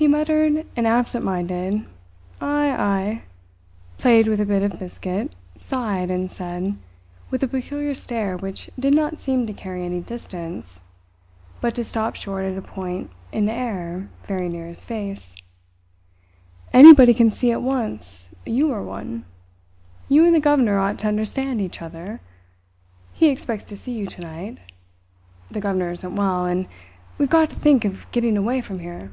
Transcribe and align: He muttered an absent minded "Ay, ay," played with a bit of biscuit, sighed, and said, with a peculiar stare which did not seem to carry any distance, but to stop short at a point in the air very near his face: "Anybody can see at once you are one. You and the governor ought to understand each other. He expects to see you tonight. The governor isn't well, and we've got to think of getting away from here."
He 0.00 0.08
muttered 0.08 0.64
an 0.76 0.86
absent 0.86 1.22
minded 1.26 1.84
"Ay, 2.40 2.70
ay," 2.74 3.22
played 3.98 4.28
with 4.28 4.40
a 4.40 4.46
bit 4.46 4.62
of 4.62 4.78
biscuit, 4.78 5.34
sighed, 5.60 6.10
and 6.10 6.30
said, 6.30 6.74
with 7.28 7.42
a 7.42 7.46
peculiar 7.48 7.92
stare 7.94 8.38
which 8.38 8.70
did 8.78 8.94
not 8.94 9.18
seem 9.20 9.46
to 9.46 9.52
carry 9.52 9.84
any 9.84 10.00
distance, 10.00 10.80
but 11.60 11.74
to 11.74 11.84
stop 11.84 12.14
short 12.16 12.46
at 12.46 12.56
a 12.56 12.62
point 12.62 13.10
in 13.30 13.44
the 13.44 13.52
air 13.52 14.08
very 14.26 14.48
near 14.48 14.68
his 14.68 14.82
face: 14.86 15.34
"Anybody 16.72 17.12
can 17.12 17.30
see 17.30 17.52
at 17.52 17.60
once 17.60 18.34
you 18.46 18.72
are 18.72 18.82
one. 18.82 19.26
You 20.08 20.24
and 20.24 20.34
the 20.34 20.40
governor 20.40 20.78
ought 20.78 20.98
to 21.00 21.08
understand 21.08 21.60
each 21.60 21.82
other. 21.82 22.22
He 23.12 23.28
expects 23.28 23.64
to 23.64 23.76
see 23.76 23.92
you 23.98 24.06
tonight. 24.06 24.56
The 25.50 25.60
governor 25.60 25.90
isn't 25.90 26.16
well, 26.16 26.46
and 26.46 26.68
we've 27.18 27.28
got 27.28 27.50
to 27.50 27.56
think 27.56 27.84
of 27.84 28.10
getting 28.12 28.38
away 28.38 28.62
from 28.62 28.78
here." 28.78 29.10